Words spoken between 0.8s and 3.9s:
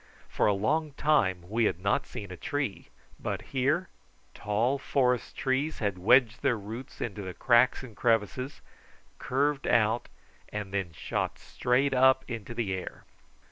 time we had not seen a tree, but here